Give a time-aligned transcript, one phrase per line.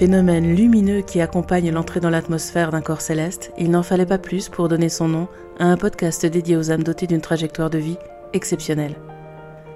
[0.00, 4.48] Phénomène lumineux qui accompagne l'entrée dans l'atmosphère d'un corps céleste, il n'en fallait pas plus
[4.48, 5.28] pour donner son nom
[5.58, 7.98] à un podcast dédié aux âmes dotées d'une trajectoire de vie
[8.32, 8.96] exceptionnelle.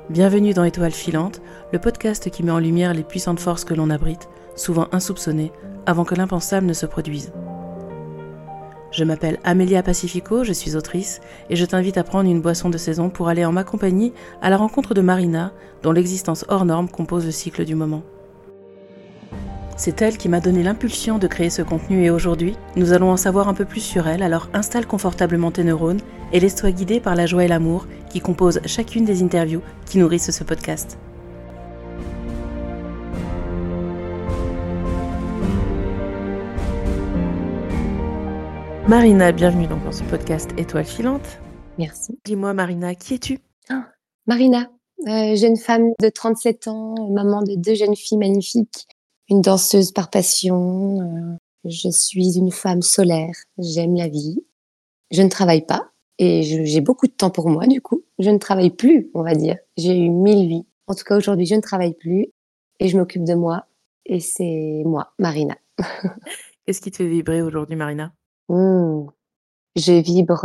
[0.09, 1.43] Bienvenue dans Étoile filante,
[1.75, 5.53] le podcast qui met en lumière les puissantes forces que l'on abrite, souvent insoupçonnées,
[5.85, 7.31] avant que l'impensable ne se produise.
[8.93, 11.21] Je m'appelle Amelia Pacifico, je suis autrice,
[11.51, 14.49] et je t'invite à prendre une boisson de saison pour aller en ma compagnie à
[14.49, 15.53] la rencontre de Marina,
[15.83, 18.05] dont l'existence hors norme compose le cycle du moment.
[19.77, 23.17] C'est elle qui m'a donné l'impulsion de créer ce contenu et aujourd'hui, nous allons en
[23.17, 26.01] savoir un peu plus sur elle, alors installe confortablement tes neurones
[26.33, 30.31] et laisse-toi guider par la joie et l'amour qui composent chacune des interviews qui nourrissent
[30.31, 30.97] ce podcast.
[38.87, 41.41] Marina, bienvenue donc dans ce podcast Étoile filante.
[41.79, 42.17] Merci.
[42.25, 43.41] Dis-moi Marina, qui es-tu?
[43.69, 43.89] Ah,
[44.29, 44.70] Marina,
[45.09, 48.87] euh, jeune femme de 37 ans, maman de deux jeunes filles magnifiques,
[49.28, 51.01] une danseuse par passion.
[51.01, 54.44] Euh, je suis une femme solaire, j'aime la vie.
[55.11, 58.05] Je ne travaille pas et j'ai beaucoup de temps pour moi du coup.
[58.19, 59.56] Je ne travaille plus, on va dire.
[59.77, 60.66] J'ai eu mille vies.
[60.86, 62.28] En tout cas aujourd'hui, je ne travaille plus
[62.81, 63.66] et je m'occupe de moi
[64.06, 65.56] et c'est moi, Marina.
[66.66, 68.12] Qu'est-ce qui te fait vibrer aujourd'hui, Marina?
[68.48, 69.06] Mmh.
[69.77, 70.44] Je vibre,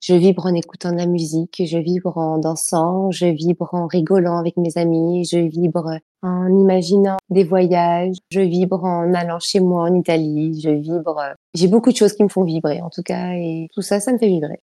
[0.00, 4.38] je vibre en écoutant de la musique, je vibre en dansant, je vibre en rigolant
[4.38, 9.84] avec mes amis, je vibre en imaginant des voyages, je vibre en allant chez moi
[9.84, 11.20] en Italie, je vibre
[11.54, 14.12] j'ai beaucoup de choses qui me font vibrer en tout cas et tout ça, ça
[14.12, 14.60] me fait vibrer.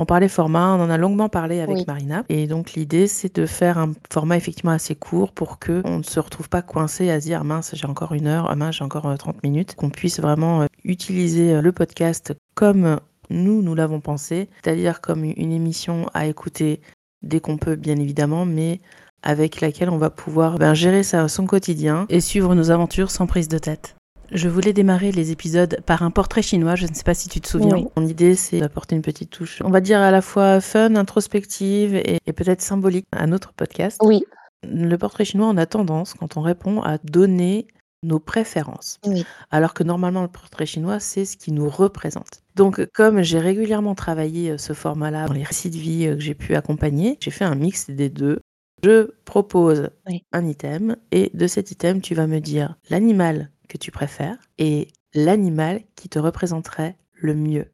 [0.00, 2.24] On parlait format, on en a longuement parlé avec Marina.
[2.30, 6.02] Et donc l'idée, c'est de faire un format effectivement assez court pour que on ne
[6.02, 8.84] se retrouve pas coincé à se dire mince, j'ai encore une heure, ah, mince, j'ai
[8.84, 9.74] encore 30 euh, minutes.
[9.74, 15.22] Qu'on puisse vraiment euh, utiliser euh, le podcast comme nous, nous l'avons pensé, c'est-à-dire comme
[15.22, 16.80] une émission à écouter
[17.20, 18.80] dès qu'on peut, bien évidemment, mais
[19.22, 23.26] avec laquelle on va pouvoir ben, gérer ça, son quotidien et suivre nos aventures sans
[23.26, 23.96] prise de tête.
[24.32, 27.40] Je voulais démarrer les épisodes par un portrait chinois, je ne sais pas si tu
[27.40, 27.84] te souviens.
[27.96, 31.96] Mon idée, c'est d'apporter une petite touche, on va dire à la fois fun, introspective
[31.96, 33.98] et, peut-être symbolique à notre podcast.
[34.04, 34.24] Oui.
[34.62, 37.66] Le portrait chinois, on a tendance, quand on répond, à donner
[38.02, 38.98] nos préférences.
[39.04, 39.24] Oui.
[39.50, 42.42] Alors que normalement, le portrait chinois, c'est ce qui nous représente.
[42.54, 46.20] Donc, comme j'ai régulièrement travaillé euh, ce format-là dans les récits de vie euh, que
[46.20, 48.40] j'ai pu accompagner, j'ai fait un mix des deux.
[48.82, 49.90] Je propose
[50.32, 54.88] un item et de cet item, tu vas me dire l'animal que tu préfères et
[55.14, 57.70] l'animal qui te représenterait le mieux.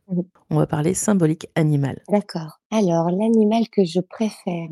[0.51, 2.03] On va parler symbolique animal.
[2.09, 2.61] D'accord.
[2.71, 4.69] Alors, l'animal que je préfère,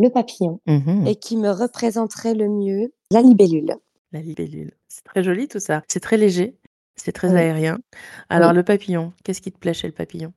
[0.00, 3.74] le papillon, mmh et qui me représenterait le mieux, la libellule.
[4.12, 4.72] La libellule.
[4.88, 5.82] C'est très joli tout ça.
[5.88, 6.58] C'est très léger,
[6.96, 7.78] c'est très aérien.
[8.28, 10.32] Alors, le papillon, qu'est-ce qui te plaît chez le papillon?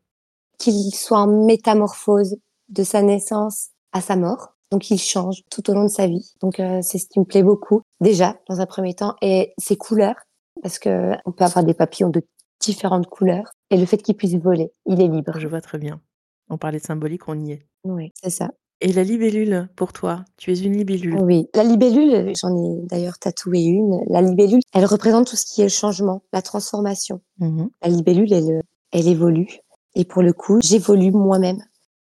[0.57, 2.37] Qu'il soit en métamorphose
[2.69, 4.52] de sa naissance à sa mort.
[4.73, 6.33] Donc il change tout au long de sa vie.
[6.41, 9.77] Donc euh, c'est ce qui me plaît beaucoup déjà dans un premier temps et ses
[9.77, 10.15] couleurs
[10.63, 12.23] parce que on peut avoir des papillons de
[12.59, 15.37] différentes couleurs et le fait qu'il puisse voler, il est libre.
[15.37, 16.01] Je vois très bien.
[16.49, 17.67] On parlait de symbolique, on y est.
[17.83, 18.49] Oui, c'est ça.
[18.81, 21.19] Et la libellule, pour toi, tu es une libellule.
[21.21, 24.01] Oui, la libellule, j'en ai d'ailleurs tatoué une.
[24.07, 27.21] La libellule, elle représente tout ce qui est le changement, la transformation.
[27.37, 29.59] Mmh la libellule, elle, elle évolue.
[29.93, 31.63] Et pour le coup, j'évolue moi-même.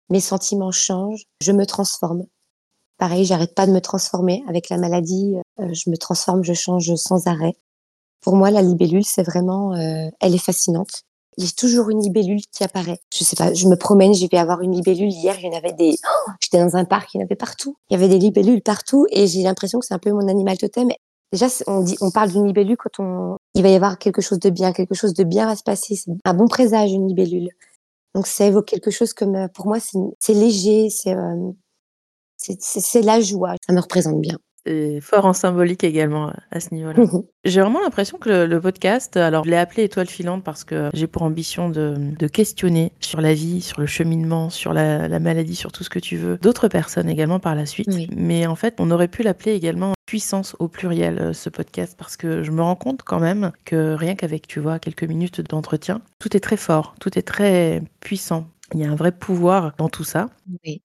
[0.09, 2.25] Mes sentiments changent, je me transforme.
[2.97, 4.43] Pareil, j'arrête pas de me transformer.
[4.47, 7.53] Avec la maladie, euh, je me transforme, je change sans arrêt.
[8.21, 11.03] Pour moi, la libellule, c'est vraiment, euh, elle est fascinante.
[11.37, 12.99] Il y a toujours une libellule qui apparaît.
[13.13, 15.11] Je sais pas, je me promène, je vais avoir une libellule.
[15.11, 15.95] Hier, il y en avait des.
[16.03, 17.77] Oh, j'étais dans un parc, il y en avait partout.
[17.89, 20.57] Il y avait des libellules partout, et j'ai l'impression que c'est un peu mon animal
[20.57, 20.89] totem.
[21.31, 24.39] Déjà, on dit, on parle d'une libellule quand on, il va y avoir quelque chose
[24.39, 25.95] de bien, quelque chose de bien va se passer.
[25.95, 27.49] C'est un bon présage, une libellule.
[28.15, 31.13] Donc, ça évoque quelque chose comme, euh, pour moi, c'est léger, c'est,
[32.37, 33.55] c'est la joie.
[33.65, 34.37] Ça me représente bien.
[34.67, 37.01] C'est fort en symbolique également à ce niveau-là.
[37.01, 40.89] Mmh j'ai vraiment l'impression que le, podcast, alors je l'ai appelé étoile filante parce que
[40.93, 45.71] j'ai pour ambition de, questionner sur la vie, sur le cheminement, sur la, maladie, sur
[45.71, 47.87] tout ce que tu veux, d'autres personnes également par la suite.
[48.13, 52.17] Mais en fait, on aurait pu l'appeler également puissance au pluriel, euh, ce podcast, parce
[52.17, 56.01] que je me rends compte quand même que rien qu'avec, tu vois, quelques minutes d'entretien,
[56.19, 58.47] tout est très fort, tout est très puissant.
[58.73, 60.27] Il y a un vrai pouvoir dans tout ça.
[60.65, 60.81] Oui.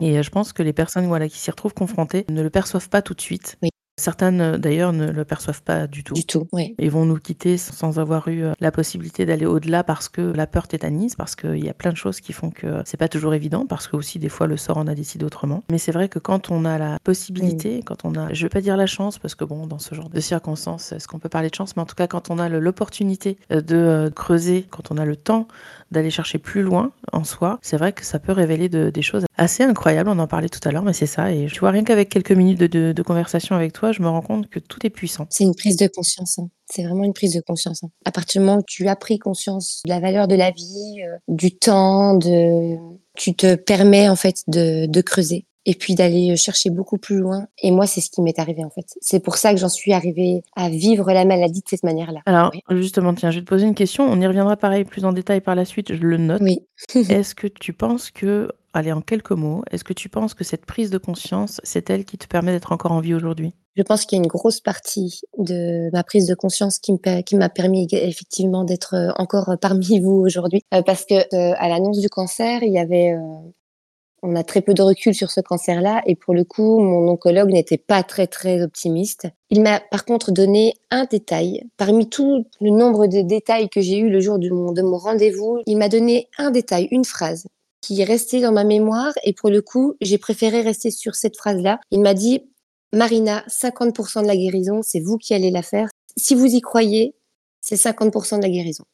[0.00, 3.02] Et je pense que les personnes voilà, qui s'y retrouvent confrontées ne le perçoivent pas
[3.02, 3.58] tout de suite.
[4.00, 6.14] Certaines, d'ailleurs, ne le perçoivent pas du tout.
[6.14, 6.76] Du tout, oui.
[6.78, 10.68] Ils vont nous quitter sans avoir eu la possibilité d'aller au-delà parce que la peur
[10.68, 13.66] tétanise, parce qu'il y a plein de choses qui font que c'est pas toujours évident,
[13.66, 15.64] parce que aussi, des fois, le sort en a décidé autrement.
[15.68, 18.60] Mais c'est vrai que quand on a la possibilité, quand on a, je vais pas
[18.60, 21.50] dire la chance, parce que bon, dans ce genre de circonstances, est-ce qu'on peut parler
[21.50, 25.04] de chance, mais en tout cas, quand on a l'opportunité de creuser, quand on a
[25.04, 25.48] le temps
[25.90, 29.62] d'aller chercher plus loin en soi, c'est vrai que ça peut révéler des choses assez
[29.62, 31.32] incroyable, on en parlait tout à l'heure, mais c'est ça.
[31.32, 34.50] Et je vois rien qu'avec quelques minutes de, conversation avec toi, je me rends compte
[34.50, 35.26] que tout est puissant.
[35.30, 36.38] C'est une prise de conscience.
[36.38, 36.50] Hein.
[36.66, 37.82] C'est vraiment une prise de conscience.
[37.82, 37.88] Hein.
[38.04, 41.02] À partir du moment où tu as pris conscience de la valeur de la vie,
[41.02, 42.76] euh, du temps, de...
[43.16, 47.46] tu te permets en fait de, de creuser et puis d'aller chercher beaucoup plus loin.
[47.62, 48.86] Et moi, c'est ce qui m'est arrivé en fait.
[49.00, 52.20] C'est pour ça que j'en suis arrivée à vivre la maladie de cette manière-là.
[52.26, 54.04] Alors, justement, tiens, je vais te poser une question.
[54.04, 56.40] On y reviendra pareil plus en détail par la suite, je le note.
[56.42, 56.60] Oui.
[56.94, 60.64] Est-ce que tu penses que, allez, en quelques mots, est-ce que tu penses que cette
[60.66, 63.54] prise de conscience, c'est elle qui te permet d'être encore en vie aujourd'hui?
[63.78, 67.48] Je pense qu'il y a une grosse partie de ma prise de conscience qui m'a
[67.48, 72.08] permis effectivement d'être euh, encore parmi vous aujourd'hui, euh, parce que euh, à l'annonce du
[72.08, 73.14] cancer, il y avait
[74.22, 77.50] on a très peu de recul sur ce cancer-là et pour le coup, mon oncologue
[77.50, 79.28] n'était pas très très optimiste.
[79.50, 81.62] Il m'a par contre donné un détail.
[81.76, 84.98] Parmi tout le nombre de détails que j'ai eu le jour de mon, de mon
[84.98, 87.46] rendez-vous, il m'a donné un détail, une phrase
[87.80, 91.36] qui est restée dans ma mémoire et pour le coup, j'ai préféré rester sur cette
[91.36, 91.78] phrase-là.
[91.90, 92.42] Il m'a dit,
[92.92, 95.88] Marina, 50% de la guérison, c'est vous qui allez la faire.
[96.16, 97.14] Si vous y croyez,
[97.60, 98.84] c'est 50% de la guérison.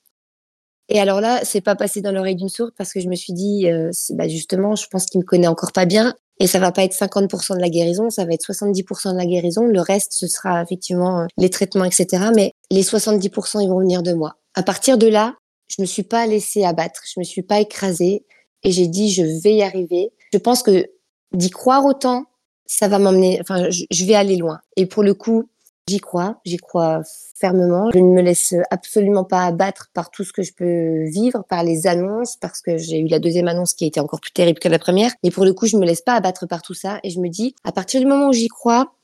[0.89, 3.33] Et alors là, c'est pas passé dans l'oreille d'une sourde parce que je me suis
[3.33, 6.73] dit, euh, bah justement, je pense qu'il me connaît encore pas bien et ça va
[6.73, 9.67] pas être 50% de la guérison, ça va être 70% de la guérison.
[9.67, 12.25] Le reste, ce sera effectivement euh, les traitements, etc.
[12.35, 14.37] Mais les 70%, ils vont venir de moi.
[14.55, 15.35] À partir de là,
[15.69, 18.27] je me suis pas laissée abattre, je me suis pas écrasée
[18.63, 20.11] et j'ai dit, je vais y arriver.
[20.33, 20.87] Je pense que
[21.33, 22.25] d'y croire autant,
[22.67, 24.61] ça va m'emmener, enfin, je vais aller loin.
[24.77, 25.49] Et pour le coup,
[25.87, 27.03] J'y crois, j'y crois
[27.39, 27.91] fermement.
[27.93, 31.63] Je ne me laisse absolument pas abattre par tout ce que je peux vivre, par
[31.63, 34.59] les annonces, parce que j'ai eu la deuxième annonce qui a été encore plus terrible
[34.59, 35.13] que la première.
[35.23, 37.29] Et pour le coup, je me laisse pas abattre par tout ça et je me
[37.29, 38.95] dis, à partir du moment où j'y crois,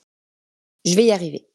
[0.87, 1.47] je vais y arriver.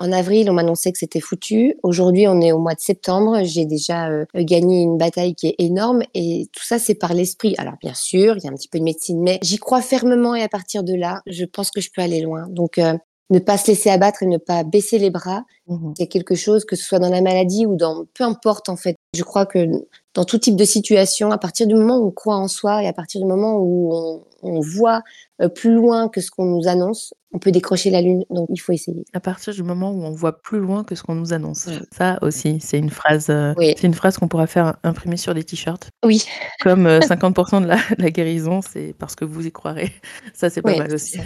[0.00, 1.74] En avril, on m'annonçait que c'était foutu.
[1.82, 3.40] Aujourd'hui, on est au mois de septembre.
[3.42, 7.56] J'ai déjà euh, gagné une bataille qui est énorme et tout ça, c'est par l'esprit.
[7.58, 10.36] Alors, bien sûr, il y a un petit peu de médecine, mais j'y crois fermement
[10.36, 12.46] et à partir de là, je pense que je peux aller loin.
[12.48, 12.96] Donc, euh,
[13.30, 16.64] ne pas se laisser abattre et ne pas baisser les bras, mmh c'est quelque chose
[16.64, 18.96] que ce soit dans la maladie ou dans peu importe en fait.
[19.14, 19.66] Je crois que
[20.14, 22.86] dans tout type de situation, à partir du moment où on croit en soi et
[22.88, 25.02] à partir du moment où on, on voit
[25.42, 28.24] euh, plus loin que ce qu'on nous annonce, on peut décrocher la lune.
[28.30, 29.04] Donc il faut essayer.
[29.12, 31.68] À partir du moment où on voit plus loin que ce qu'on nous annonce.
[31.92, 33.26] Ça aussi, c'est une phrase.
[33.30, 35.90] Euh, c'est une phrase qu'on pourra faire imprimer sur des t-shirts.
[36.04, 36.24] Oui.
[36.60, 39.92] Comme 50% euh, de la, la guérison, c'est parce que vous y croirez.
[40.32, 41.20] Ça, c'est pas mal aussi.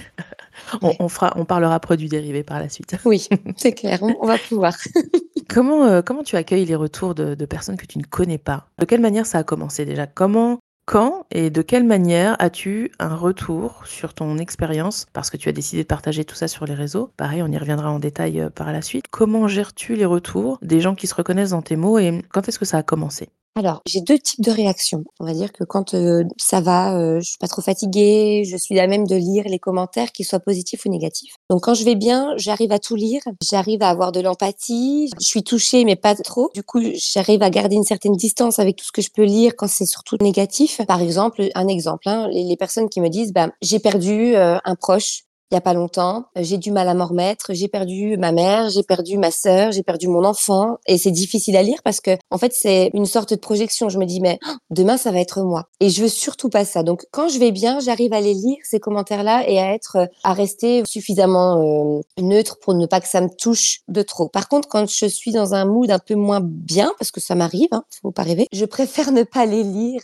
[0.82, 2.96] On, fera, on parlera produits dérivés par la suite.
[3.04, 4.02] Oui, c'est clair.
[4.02, 4.74] On, va pouvoir.
[5.48, 8.66] comment, comment tu accueilles les retours de, de personnes que tu ne connais pas?
[8.78, 10.06] De quelle manière ça a commencé déjà?
[10.06, 15.06] Comment quand et de quelle manière as-tu un retour sur ton expérience?
[15.12, 17.10] Parce que tu as décidé de partager tout ça sur les réseaux.
[17.16, 19.06] Pareil, on y reviendra en détail euh, par la suite.
[19.10, 22.58] Comment gères-tu les retours des gens qui se reconnaissent dans tes mots et quand est-ce
[22.58, 23.30] que ça a commencé?
[23.54, 25.04] Alors, j'ai deux types de réactions.
[25.20, 28.56] On va dire que quand euh, ça va, euh, je suis pas trop fatiguée, je
[28.56, 31.34] suis la même de lire les commentaires, qu'ils soient positifs ou négatifs.
[31.50, 35.26] Donc, quand je vais bien, j'arrive à tout lire, j'arrive à avoir de l'empathie, je
[35.26, 36.50] suis touchée mais pas trop.
[36.54, 39.52] Du coup, j'arrive à garder une certaine distance avec tout ce que je peux lire
[39.54, 40.80] quand c'est surtout négatif.
[40.88, 44.76] Par exemple, un exemple, hein, les, personnes qui me disent, bah, j'ai perdu euh, un
[44.76, 46.24] proche il y a pas longtemps.
[46.34, 47.52] J'ai du mal à m'en remettre.
[47.52, 50.78] J'ai perdu ma mère, j'ai perdu ma sœur, j'ai perdu mon enfant.
[50.86, 53.90] Et c'est difficile à lire parce que, en fait, c'est une sorte de projection.
[53.90, 55.68] Je me dis, mais oh, demain, ça va être moi.
[55.80, 56.82] Et je veux surtout pas ça.
[56.82, 60.06] Donc, quand je vais bien, j'arrive à les lire, ces commentaires-là, et à être, euh,
[60.24, 64.28] à rester suffisamment euh, neutre pour ne pas que ça me touche de trop.
[64.28, 67.34] Par contre, quand je suis dans un mood un peu moins bien, parce que ça
[67.34, 70.00] m'arrive, hein, faut pas rêver, je préfère ne pas les lire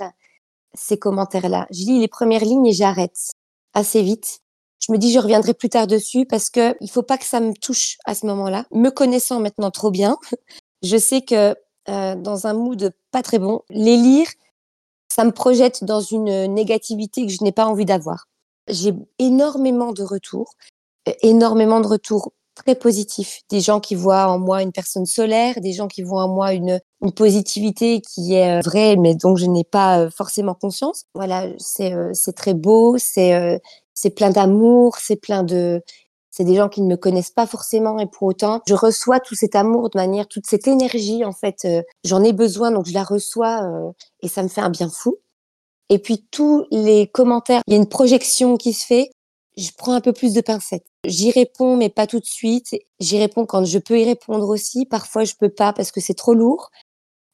[0.75, 1.67] ces commentaires-là.
[1.71, 3.17] Je lis les premières lignes et j'arrête
[3.73, 4.40] assez vite
[4.81, 7.41] je me dis, je reviendrai plus tard dessus parce que il faut pas que ça
[7.41, 8.65] me touche à ce moment-là.
[8.73, 10.17] Me connaissant maintenant trop bien,
[10.83, 11.55] je sais que
[11.89, 14.29] euh, dans un mood pas très bon, les lire,
[15.09, 18.27] ça me projette dans une négativité que je n'ai pas envie d'avoir.
[18.69, 20.55] J'ai énormément de retours,
[21.09, 23.41] euh, énormément de retours très positifs.
[23.49, 26.53] Des gens qui voient en moi une personne solaire, des gens qui voient en moi
[26.53, 26.81] une,
[27.17, 31.05] positivité qui est euh, vraie, mais dont je n'ai pas forcément conscience.
[31.15, 33.61] Voilà, c'est très beau, c'est
[34.00, 35.83] c'est plein d'amour, c'est plein de,
[36.31, 39.35] c'est des gens qui ne me connaissent pas forcément et pour autant, je reçois tout
[39.35, 42.95] cet amour de manière, toute cette énergie en fait, euh, j'en ai besoin donc je
[42.95, 43.90] la reçois euh,
[44.23, 45.19] et ça me fait un bien fou.
[45.88, 49.11] Et puis tous les commentaires, il y a une projection qui se fait,
[49.57, 50.87] je prends un peu plus de pincettes.
[51.05, 52.76] J'y réponds mais pas tout de suite.
[53.00, 54.87] J'y réponds quand je peux y répondre aussi.
[54.87, 56.71] Parfois je peux pas parce que c'est trop lourd.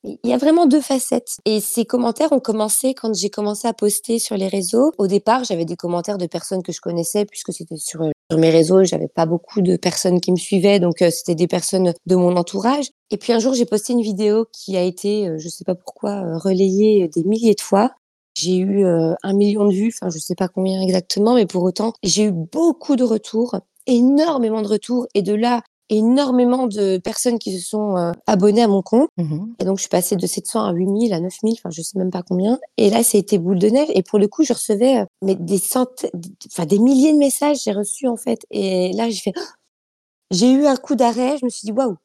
[0.07, 1.39] Il y a vraiment deux facettes.
[1.47, 4.93] Et ces commentaires ont commencé quand j'ai commencé à poster sur les réseaux.
[4.99, 8.51] Au départ, j'avais des commentaires de personnes que je connaissais puisque c'était sur, euh, mes
[8.51, 8.85] réseaux.
[8.85, 12.37] J'avais pas beaucoup de personnes qui me suivaient, donc euh, c'était des personnes de mon
[12.37, 12.91] entourage.
[13.11, 15.75] Et puis un jour, j'ai posté une vidéo qui a été, euh, je sais pas
[15.75, 17.93] pourquoi, relayée des milliers de fois.
[18.37, 21.93] J'ai eu un million de vues, enfin je sais pas combien exactement, mais pour autant,
[22.03, 25.07] j'ai eu beaucoup de retours, énormément de retours.
[25.15, 29.09] Et de là, énormément de personnes qui se sont euh, abonnées à mon compte.
[29.17, 31.99] Mmh et donc, je suis passée de 700 à 8000, à 9000, enfin, je sais
[31.99, 32.59] même pas combien.
[32.77, 33.89] Et là, ça a été boule de neige.
[33.95, 36.11] Et pour le coup, je recevais euh, mais des centaines,
[36.47, 38.41] enfin, des milliers de messages, j'ai reçu, en fait.
[38.51, 39.33] Et là, j'ai fait,
[40.31, 41.37] j'ai eu un coup d'arrêt.
[41.39, 41.97] Je me suis dit, waouh,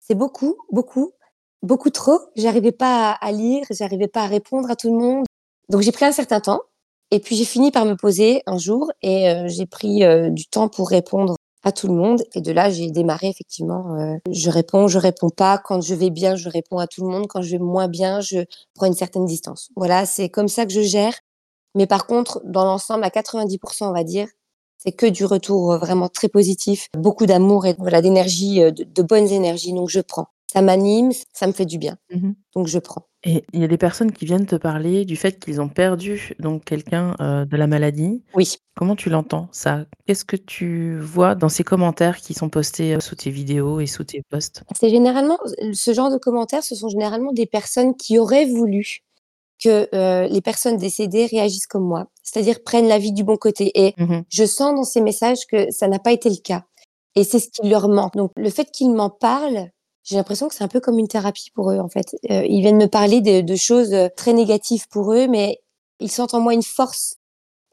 [0.00, 1.12] c'est beaucoup, beaucoup,
[1.62, 2.18] beaucoup trop.
[2.36, 5.24] J'arrivais pas à, lire, j'arrivais pas à répondre à tout le monde.
[5.68, 6.60] Donc, j'ai pris un certain temps.
[7.10, 10.68] Et puis, j'ai fini par me poser un jour et euh, j'ai pris du temps
[10.68, 12.22] pour répondre à tout le monde.
[12.34, 13.96] Et de là, j'ai démarré effectivement.
[13.96, 15.58] Euh, je réponds, je réponds pas.
[15.58, 17.26] Quand je vais bien, je réponds à tout le monde.
[17.26, 18.44] Quand je vais moins bien, je
[18.74, 19.70] prends une certaine distance.
[19.76, 21.14] Voilà, c'est comme ça que je gère.
[21.74, 24.28] Mais par contre, dans l'ensemble, à 90%, on va dire,
[24.78, 28.84] c'est que du retour euh, vraiment très positif, beaucoup d'amour et voilà d'énergie, euh, de,
[28.84, 29.72] de bonnes énergies.
[29.72, 31.96] Donc je prends ça m'anime, ça me fait du bien.
[32.14, 33.08] Mmh donc je prends.
[33.24, 36.34] Et il y a des personnes qui viennent te parler du fait qu'ils ont perdu
[36.38, 38.22] donc quelqu'un, euh, de la maladie.
[38.34, 38.58] Oui.
[38.76, 39.86] Comment tu l'entends ça?
[40.06, 43.86] Qu'est-ce que tu vois dans ces commentaires qui sont postés, euh, sous tes vidéos et
[43.86, 44.62] sous tes posts?
[44.78, 45.36] C'est généralement
[45.72, 49.00] ce genre de commentaires, ce sont généralement des personnes qui auraient voulu
[49.62, 53.72] que, euh, les personnes décédées réagissent comme moi, c'est-à-dire prennent la vie du bon côté
[53.74, 56.62] et mmh je sens dans ces messages que ça n'a pas été le cas
[57.16, 58.14] et c'est ce qui leur manque.
[58.16, 59.70] Donc le fait qu'ils m'en parlent,
[60.04, 62.14] j'ai l'impression que c'est un peu comme une thérapie pour eux en fait.
[62.30, 65.60] Euh, ils viennent me parler de, de, choses euh, très négatives pour eux, mais
[65.98, 67.16] ils sentent en moi une force.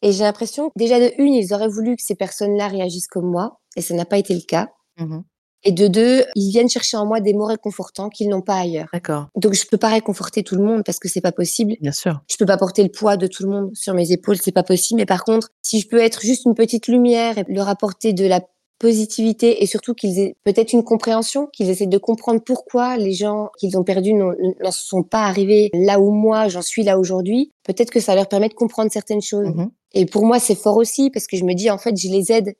[0.01, 3.59] Et j'ai l'impression déjà de une, ils auraient voulu que ces personnes-là réagissent comme moi,
[3.75, 4.69] et ça n'a pas été le cas.
[4.97, 5.19] Mmh
[5.63, 8.87] et de deux, ils viennent chercher en moi des mots réconfortants qu'ils n'ont pas ailleurs.
[8.93, 9.27] D'accord.
[9.35, 11.75] Donc je peux pas réconforter tout le monde parce que c'est pas possible.
[11.81, 12.19] Bien sûr.
[12.29, 14.63] Je peux pas porter le poids de tout le monde sur mes épaules, c'est pas
[14.63, 14.99] possible.
[14.99, 18.25] Mais par contre, si je peux être juste une petite lumière et leur apporter de
[18.25, 18.41] la
[18.81, 23.49] positivité et surtout qu'ils aient peut-être une compréhension, qu'ils essaient de comprendre pourquoi les gens
[23.59, 24.33] qu'ils ont perdus n'en
[24.71, 27.51] sont pas arrivés là où moi j'en suis là aujourd'hui.
[27.63, 29.49] Peut-être que ça leur permet de comprendre certaines choses.
[29.49, 32.07] Mmh et pour moi, c'est fort aussi parce que je me dis en fait, je
[32.07, 32.55] les aide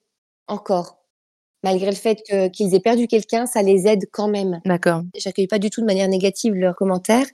[0.48, 0.98] encore.
[1.64, 4.60] Malgré le fait qu'ils aient perdu quelqu'un, ça les aide quand même.
[4.66, 5.04] D'accord.
[5.16, 7.26] J'accueille pas du tout de manière négative leurs commentaires.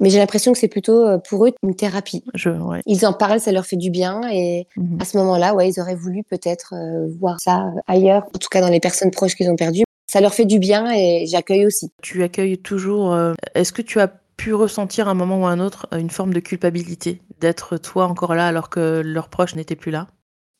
[0.00, 2.24] Mais j'ai l'impression que c'est plutôt euh, pour eux une thérapie.
[2.34, 2.80] Je, ouais.
[2.86, 4.22] Ils en parlent, ça leur fait du bien.
[4.32, 8.38] Et mmh à ce moment-là, ouais, ils auraient voulu peut-être euh, voir ça ailleurs, en
[8.38, 9.84] tout cas dans les personnes proches qu'ils ont perdues.
[10.10, 11.90] Ça leur fait du bien et j'accueille aussi.
[12.02, 13.12] Tu accueilles toujours.
[13.12, 16.10] Euh, est-ce que tu as pu ressentir à un moment ou à un autre une
[16.10, 20.08] forme de culpabilité d'être toi encore là alors que leurs proches n'étaient plus là?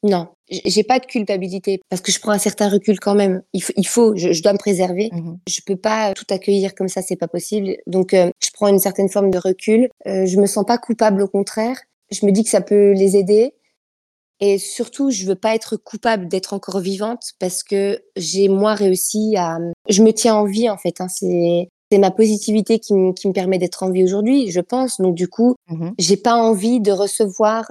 [0.02, 3.42] Non, j'ai pas de culpabilité parce que je prends un certain recul quand même.
[3.52, 5.10] Il faut, il faut je, dois me préserver.
[5.12, 7.76] Mmh je peux pas tout accueillir comme ça, c'est pas possible.
[7.86, 9.88] Donc, euh, je prends une certaine forme de recul.
[10.06, 11.76] Euh, je me sens pas coupable, au contraire.
[12.10, 13.52] Je me dis que ça peut les aider.
[14.40, 19.34] Et surtout, je veux pas être coupable d'être encore vivante parce que j'ai moi réussi
[19.36, 19.58] à.
[19.88, 21.00] Je me tiens en vie en fait.
[21.00, 21.08] Hein.
[21.08, 25.00] C'est c'est ma positivité qui, qui me permet d'être en vie aujourd'hui, je pense.
[25.00, 27.70] Donc du coup, mmh j'ai pas envie de recevoir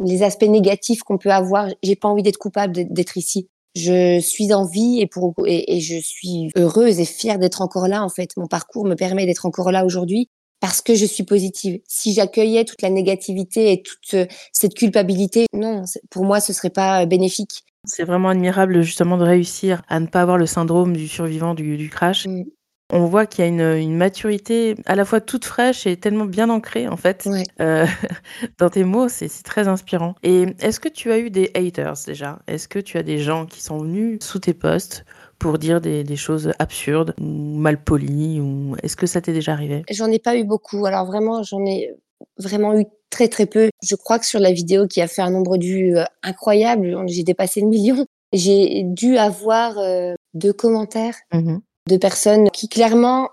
[0.00, 1.68] les aspects négatifs qu'on peut avoir.
[1.82, 3.48] J'ai pas envie d'être coupable d'être ici.
[3.74, 8.04] Je suis en vie et, pour, et, je suis heureuse et fière d'être encore là.
[8.04, 10.28] En fait, mon parcours me permet d'être encore là aujourd'hui
[10.60, 11.80] parce que je suis positive.
[11.88, 16.70] Si j'accueillais toute la négativité et toute euh, cette culpabilité, non, pour moi, ce serait
[16.70, 17.64] pas euh, bénéfique.
[17.84, 21.76] C'est vraiment admirable justement de réussir à ne pas avoir le syndrome du survivant du,
[21.76, 22.26] du crash.
[22.26, 22.44] Mmh.
[22.92, 26.50] On voit qu'il y a une, maturité à la fois toute fraîche et tellement bien
[26.50, 27.26] ancrée en fait
[27.60, 27.86] euh,
[28.58, 30.14] dans tes mots, c'est très inspirant.
[30.22, 32.40] Et est-ce que tu as eu des haters déjà?
[32.46, 35.04] Est-ce que tu as des gens qui sont venus sous tes posts
[35.38, 39.82] pour dire des, choses absurdes ou mal polies ou est-ce que ça t'est déjà arrivé?
[39.90, 40.84] J'en ai pas eu beaucoup.
[40.84, 41.90] Alors vraiment, j'en ai
[42.38, 43.70] vraiment eu très très peu.
[43.82, 46.96] Je crois que sur la vidéo qui a fait un nombre de vues euh, incroyable,
[47.06, 48.04] j'ai dépassé le million.
[48.34, 51.16] J'ai dû avoir euh, deux commentaires.
[51.32, 53.28] Mmh de personnes qui clairement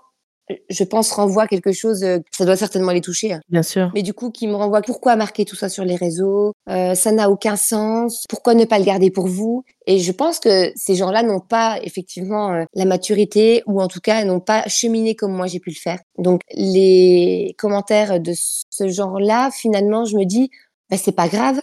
[0.68, 3.40] je pense renvoient quelque chose euh, ça doit certainement les toucher hein.
[3.48, 3.90] bien sûr.
[3.94, 7.12] Mais du coup qui me renvoient pourquoi marquer tout ça sur les réseaux euh, ça
[7.12, 9.64] n'a aucun sens pourquoi ne pas le garder pour vous?
[9.86, 14.00] Et je pense que ces gens-là n'ont pas effectivement euh, la maturité ou en tout
[14.00, 15.98] cas n'ont pas cheminé comme moi j'ai pu le faire.
[16.18, 20.50] Donc les commentaires de ce genre-là finalement je me dis
[20.90, 21.62] bah, c'est pas grave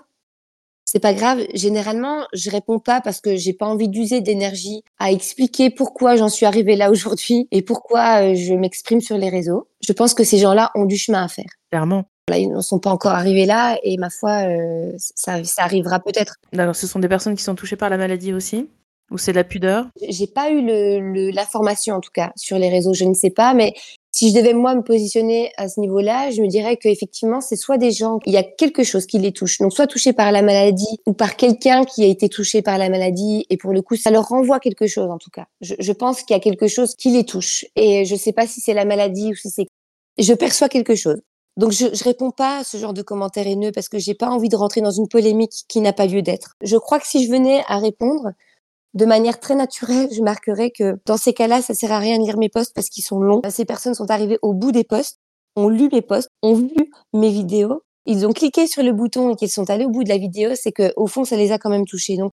[0.92, 1.46] c'est pas grave.
[1.54, 6.30] Généralement, je réponds pas parce que j'ai pas envie d'user d'énergie à expliquer pourquoi j'en
[6.30, 9.68] suis arrivée là aujourd'hui et pourquoi euh, je m'exprime sur les réseaux.
[9.88, 11.46] Je pense que ces gens-là ont du chemin à faire.
[11.70, 12.06] Clairement.
[12.28, 16.00] Là, ils ne sont pas encore arrivés là et ma foi, euh, ça, ça arrivera
[16.00, 16.38] peut-être.
[16.54, 18.68] D'accord, ce sont des personnes qui sont touchées par la maladie aussi?
[19.12, 19.88] Ou c'est la pudeur?
[20.08, 20.62] J'ai pas eu
[21.32, 23.74] l'information en tout cas sur les réseaux, je ne sais pas, mais
[24.12, 27.78] si je devais moi me positionner à ce niveau-là, je me dirais qu'effectivement, c'est soit
[27.78, 30.42] des gens, il y a quelque chose qui les touche, donc soit touchés par la
[30.42, 33.96] maladie ou par quelqu'un qui a été touché par la maladie, et pour le coup,
[33.96, 35.46] ça leur renvoie quelque chose en tout cas.
[35.62, 38.62] Je, pense qu'il y a quelque chose qui les touche, et je sais pas si
[38.62, 39.68] c'est la maladie ou si c'est,
[40.18, 41.22] je perçois quelque chose.
[41.58, 44.30] Donc je, je réponds pas à ce genre de commentaires haineux parce que j'ai pas
[44.30, 46.56] envie de rentrer dans une polémique qui n'a pas lieu d'être.
[46.62, 48.32] Je crois que si je venais à répondre
[48.94, 52.24] de manière très naturelle, je marquerais que dans ces cas-là, ça sert à rien de
[52.24, 53.42] lire mes posts parce qu'ils sont longs.
[53.50, 55.20] Ces personnes sont arrivées au bout des posts,
[55.56, 56.74] ont lu mes posts, ont vu
[57.14, 60.10] mes vidéos, ils ont cliqué sur le bouton et qu'ils sont allés au bout de
[60.10, 62.18] la vidéo, c'est que au fond, ça les a quand même touchés.
[62.18, 62.32] Donc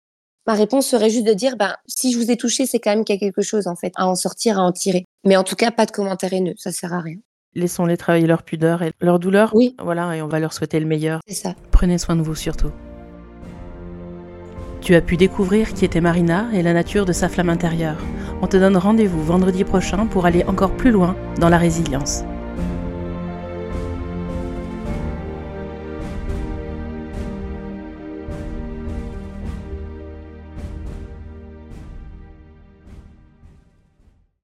[0.46, 3.04] ma réponse serait juste de dire, ben, si je vous ai touché, c'est quand même
[3.04, 5.04] qu'il y a quelque chose, en fait, à en sortir, à en tirer.
[5.24, 6.54] Mais en tout cas, pas de commentaires haineux.
[6.56, 7.16] Ça sert à rien.
[7.54, 9.52] Laissons-les travailler leur pudeur et leur douleur.
[9.54, 9.74] Oui.
[9.82, 11.20] Voilà, et on va leur souhaiter le meilleur.
[11.26, 11.54] C'est ça.
[11.70, 12.70] Prenez soin de vous surtout.
[14.84, 17.96] Tu as pu découvrir qui était Marina et la nature de sa flamme intérieure.
[18.42, 22.22] On te donne rendez-vous vendredi prochain pour aller encore plus loin dans la résilience.